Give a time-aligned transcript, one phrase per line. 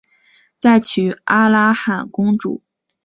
[0.57, 2.63] 再娶阿剌罕公主。